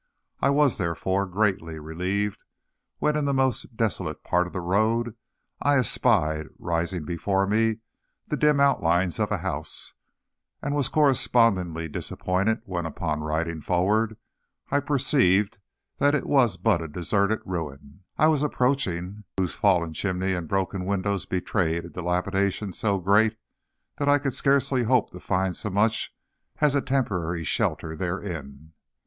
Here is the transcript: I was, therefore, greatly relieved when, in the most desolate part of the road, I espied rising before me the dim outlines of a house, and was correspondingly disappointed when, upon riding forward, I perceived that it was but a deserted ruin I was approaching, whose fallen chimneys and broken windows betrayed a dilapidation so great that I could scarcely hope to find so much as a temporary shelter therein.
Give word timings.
I 0.39 0.49
was, 0.49 0.79
therefore, 0.79 1.27
greatly 1.27 1.77
relieved 1.77 2.43
when, 2.97 3.15
in 3.15 3.25
the 3.25 3.35
most 3.35 3.77
desolate 3.77 4.23
part 4.23 4.47
of 4.47 4.53
the 4.53 4.59
road, 4.59 5.15
I 5.61 5.77
espied 5.77 6.47
rising 6.57 7.05
before 7.05 7.45
me 7.45 7.81
the 8.27 8.35
dim 8.35 8.59
outlines 8.59 9.19
of 9.19 9.31
a 9.31 9.37
house, 9.37 9.93
and 10.59 10.73
was 10.73 10.89
correspondingly 10.89 11.87
disappointed 11.87 12.63
when, 12.65 12.87
upon 12.87 13.21
riding 13.21 13.61
forward, 13.61 14.17
I 14.71 14.79
perceived 14.79 15.59
that 15.99 16.15
it 16.15 16.25
was 16.25 16.57
but 16.57 16.81
a 16.81 16.87
deserted 16.87 17.41
ruin 17.45 18.03
I 18.17 18.25
was 18.27 18.41
approaching, 18.41 19.23
whose 19.37 19.53
fallen 19.53 19.93
chimneys 19.93 20.35
and 20.35 20.47
broken 20.47 20.83
windows 20.85 21.27
betrayed 21.27 21.85
a 21.85 21.89
dilapidation 21.89 22.73
so 22.73 22.97
great 22.97 23.37
that 23.99 24.09
I 24.09 24.17
could 24.17 24.33
scarcely 24.33 24.81
hope 24.81 25.11
to 25.11 25.19
find 25.19 25.55
so 25.55 25.69
much 25.69 26.11
as 26.59 26.73
a 26.73 26.81
temporary 26.81 27.43
shelter 27.43 27.95
therein. 27.95 28.73